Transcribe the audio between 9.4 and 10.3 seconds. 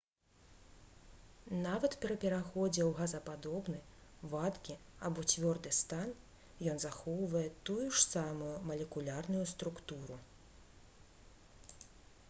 структуру